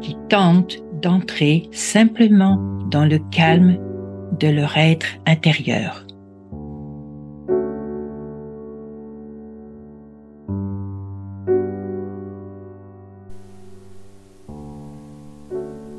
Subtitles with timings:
[0.00, 2.56] qui tentent d'entrer simplement
[2.90, 3.78] dans le calme
[4.38, 6.04] de leur être intérieur.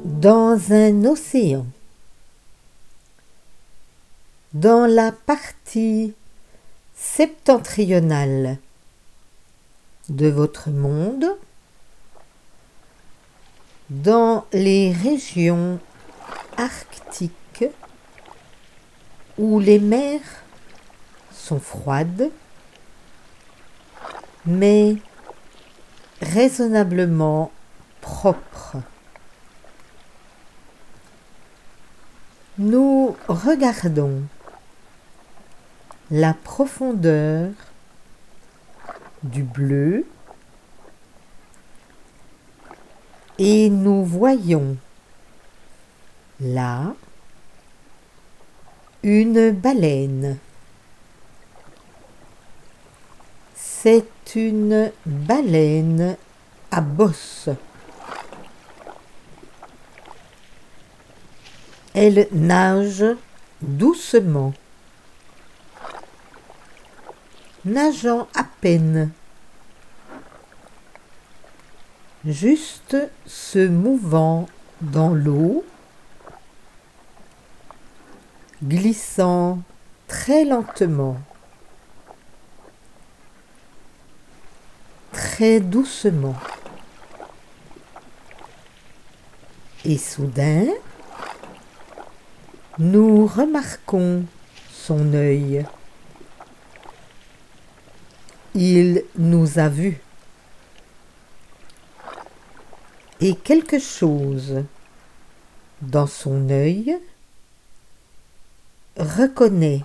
[0.05, 1.65] Dans un océan,
[4.53, 6.13] dans la partie
[6.93, 8.57] septentrionale
[10.09, 11.25] de votre monde,
[13.91, 15.77] dans les régions
[16.55, 17.65] arctiques
[19.37, 20.21] où les mers
[21.33, 22.29] sont froides,
[24.45, 24.95] mais
[26.21, 27.51] raisonnablement
[27.99, 28.77] propres.
[32.57, 34.21] Nous regardons
[36.11, 37.51] la profondeur
[39.23, 40.05] du bleu
[43.43, 44.77] et nous voyons
[46.39, 46.93] là
[49.01, 50.37] une baleine.
[53.55, 56.17] C'est une baleine
[56.69, 57.49] à bosse.
[61.95, 63.05] Elle nage
[63.59, 64.53] doucement,
[67.65, 69.11] nageant à peine,
[72.25, 74.47] juste se mouvant
[74.81, 75.63] dans l'eau,
[78.63, 79.59] glissant
[80.07, 81.17] très lentement,
[85.11, 86.35] très doucement.
[89.83, 90.67] Et soudain,
[92.77, 94.25] nous remarquons
[94.71, 95.65] son œil.
[98.53, 99.99] Il nous a vus.
[103.23, 104.63] Et quelque chose
[105.83, 106.97] dans son œil
[108.97, 109.83] reconnaît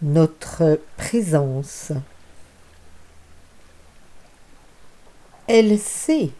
[0.00, 1.92] notre présence.
[5.46, 6.30] Elle sait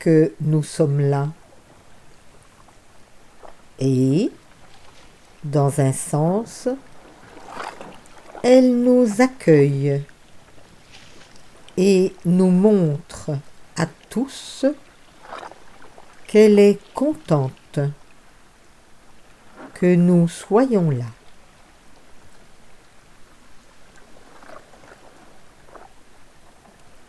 [0.00, 1.28] que nous sommes là.
[3.78, 4.32] Et,
[5.44, 6.68] dans un sens,
[8.42, 10.02] elle nous accueille
[11.76, 13.30] et nous montre
[13.76, 14.66] à tous
[16.28, 17.80] qu'elle est contente
[19.74, 21.06] que nous soyons là.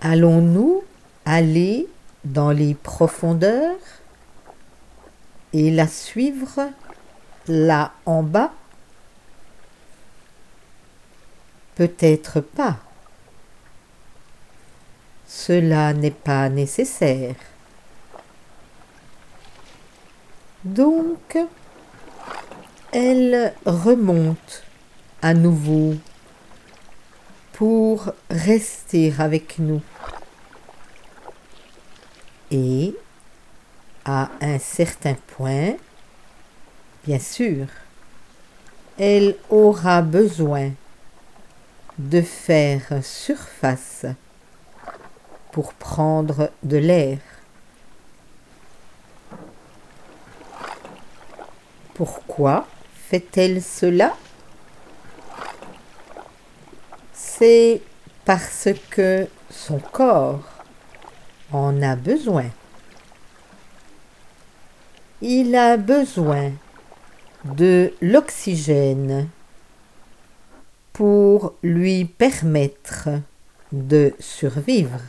[0.01, 0.83] Allons-nous
[1.25, 1.87] aller
[2.23, 3.75] dans les profondeurs
[5.51, 6.69] et la suivre
[7.47, 8.53] là en bas?
[11.75, 12.77] Peut-être pas.
[15.27, 17.35] Cela n'est pas nécessaire.
[20.63, 21.37] Donc,
[22.91, 24.63] elle remonte
[25.21, 25.95] à nouveau
[27.53, 29.81] pour rester avec nous.
[32.51, 32.93] Et
[34.03, 35.75] à un certain point,
[37.05, 37.67] bien sûr,
[38.97, 40.71] elle aura besoin
[41.97, 44.05] de faire surface
[45.51, 47.19] pour prendre de l'air.
[51.99, 52.65] Pourquoi
[53.09, 54.15] fait-elle cela?
[57.11, 57.81] C'est
[58.23, 60.63] parce que son corps
[61.51, 62.45] en a besoin.
[65.21, 66.53] Il a besoin
[67.43, 69.27] de l'oxygène
[70.93, 73.09] pour lui permettre
[73.73, 75.01] de survivre.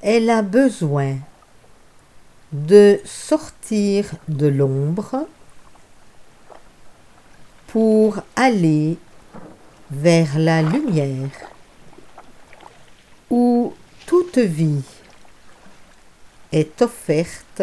[0.00, 1.18] Elle a besoin
[2.54, 5.26] de sortir de l'ombre
[7.66, 8.96] pour aller
[9.90, 11.50] vers la lumière
[13.28, 13.74] où
[14.06, 14.84] toute vie
[16.52, 17.62] est offerte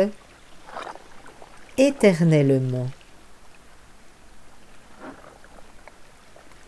[1.77, 2.89] éternellement.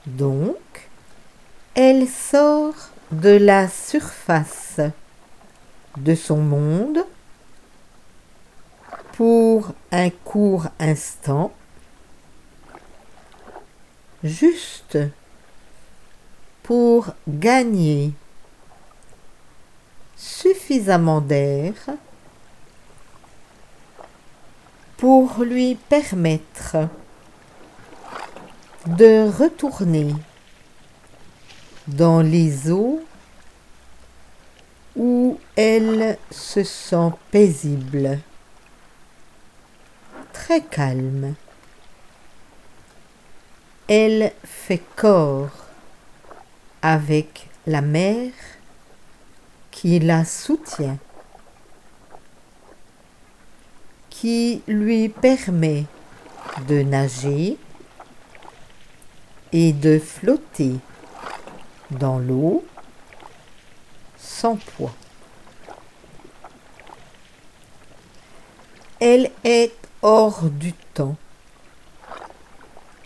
[0.05, 0.55] Donc,
[1.75, 4.79] elle sort de la surface
[5.97, 7.05] de son monde
[9.13, 11.53] pour un court instant,
[14.23, 14.97] juste
[16.63, 18.11] pour gagner
[20.15, 21.73] suffisamment d'air
[24.97, 26.77] pour lui permettre
[28.85, 30.15] de retourner
[31.87, 33.03] dans les eaux
[34.95, 38.19] où elle se sent paisible,
[40.33, 41.35] très calme.
[43.87, 45.67] Elle fait corps
[46.81, 48.31] avec la mer
[49.71, 50.97] qui la soutient,
[54.09, 55.85] qui lui permet
[56.67, 57.57] de nager
[59.51, 60.73] et de flotter
[61.91, 62.65] dans l'eau
[64.17, 64.95] sans poids.
[68.99, 71.15] Elle est hors du temps.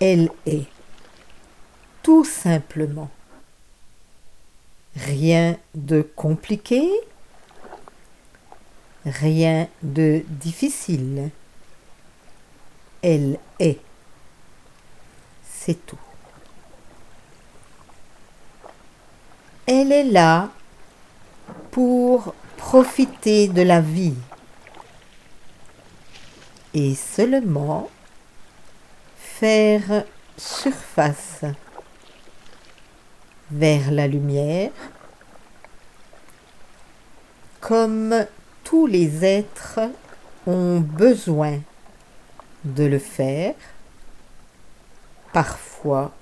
[0.01, 0.65] Elle est
[2.03, 3.09] tout simplement.
[4.95, 6.89] Rien de compliqué,
[9.05, 11.29] rien de difficile.
[13.03, 13.79] Elle est.
[15.47, 15.99] C'est tout.
[19.67, 20.49] Elle est là
[21.71, 24.15] pour profiter de la vie
[26.77, 27.89] et seulement
[29.17, 30.05] faire
[30.37, 31.43] surface
[33.49, 34.69] vers la lumière
[37.59, 38.27] comme
[38.63, 39.79] tous les êtres
[40.45, 41.59] ont besoin
[42.63, 43.55] de le faire,
[45.33, 46.13] parfois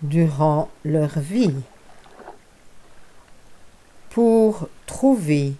[0.00, 1.60] durant leur vie
[4.08, 5.52] pour trouver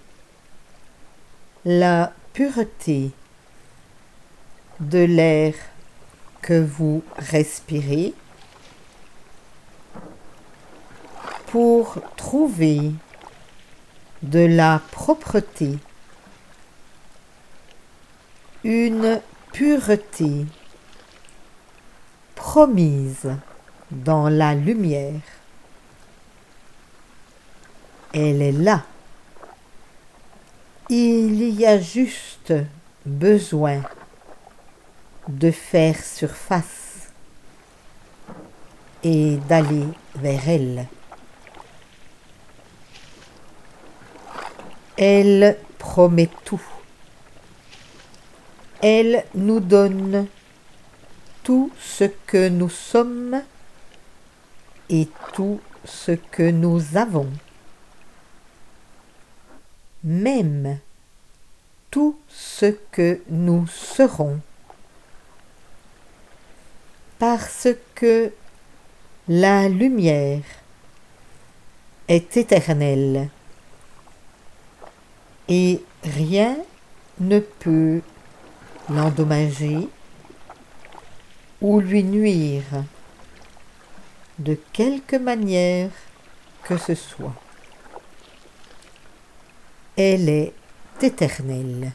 [1.66, 3.12] la pureté
[4.88, 5.54] de l'air
[6.42, 8.14] que vous respirez,
[11.46, 12.92] pour trouver
[14.22, 15.78] de la propreté,
[18.64, 19.20] une
[19.52, 20.46] pureté
[22.34, 23.36] promise
[23.90, 25.20] dans la lumière.
[28.12, 28.82] Elle est là.
[30.90, 32.52] Il y a juste
[33.06, 33.80] besoin
[35.28, 37.08] de faire surface
[39.02, 40.86] et d'aller vers elle.
[44.96, 46.62] Elle promet tout.
[48.82, 50.26] Elle nous donne
[51.42, 53.42] tout ce que nous sommes
[54.90, 57.28] et tout ce que nous avons
[60.04, 60.78] même
[61.90, 64.40] tout ce que nous serons.
[67.26, 68.34] Parce que
[69.28, 70.42] la lumière
[72.06, 73.30] est éternelle
[75.48, 76.58] et rien
[77.20, 78.02] ne peut
[78.90, 79.88] l'endommager
[81.62, 82.84] ou lui nuire
[84.38, 85.92] de quelque manière
[86.64, 87.40] que ce soit
[89.96, 90.52] elle est
[91.00, 91.92] éternelle.